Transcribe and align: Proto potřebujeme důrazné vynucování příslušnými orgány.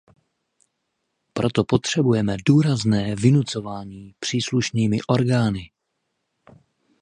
Proto 1.33 1.63
potřebujeme 1.63 2.35
důrazné 2.47 3.15
vynucování 3.15 4.15
příslušnými 4.19 4.97
orgány. 5.09 5.69